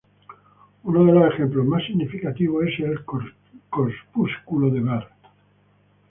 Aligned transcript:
Uno 0.81 1.05
de 1.05 1.11
los 1.13 1.31
ejemplos 1.31 1.63
más 1.67 1.85
significativos 1.85 2.65
es 2.73 2.79
el 2.79 3.05
corpúsculo 3.05 4.71
de 4.71 4.79
Barr. 4.79 5.11